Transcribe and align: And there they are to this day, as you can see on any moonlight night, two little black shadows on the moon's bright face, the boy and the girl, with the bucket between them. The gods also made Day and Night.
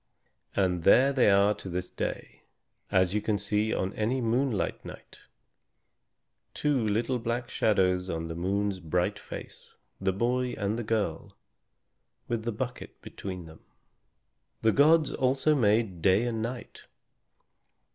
And 0.55 0.81
there 0.81 1.13
they 1.13 1.29
are 1.29 1.53
to 1.53 1.69
this 1.69 1.91
day, 1.91 2.41
as 2.91 3.13
you 3.13 3.21
can 3.21 3.37
see 3.37 3.71
on 3.71 3.93
any 3.93 4.19
moonlight 4.19 4.83
night, 4.83 5.19
two 6.55 6.83
little 6.87 7.19
black 7.19 7.51
shadows 7.51 8.09
on 8.09 8.27
the 8.27 8.33
moon's 8.33 8.79
bright 8.79 9.19
face, 9.19 9.75
the 9.99 10.11
boy 10.11 10.53
and 10.57 10.79
the 10.79 10.83
girl, 10.83 11.37
with 12.27 12.45
the 12.45 12.51
bucket 12.51 12.99
between 13.03 13.45
them. 13.45 13.59
The 14.63 14.71
gods 14.71 15.13
also 15.13 15.53
made 15.53 16.01
Day 16.01 16.25
and 16.25 16.41
Night. 16.41 16.85